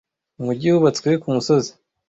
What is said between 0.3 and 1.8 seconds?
Umugi wubatswe ku musozi